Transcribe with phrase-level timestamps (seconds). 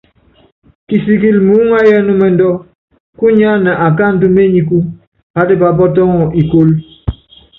[0.85, 2.49] Pisikili muúŋayɔ ɛnúmɛndɔ
[3.17, 4.77] kúnyánɛ akáandɔ ményiku,
[5.33, 6.73] pátípa pɔtɔŋɔ ikólo.